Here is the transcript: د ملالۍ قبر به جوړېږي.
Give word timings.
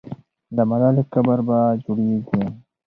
د 0.55 0.57
ملالۍ 0.69 1.03
قبر 1.13 1.39
به 1.47 1.57
جوړېږي. 1.83 2.41